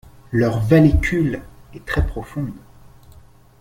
Leur 0.31 0.59
vallécule 0.61 1.43
est 1.75 1.85
très 1.85 2.03
profonde. 2.07 2.51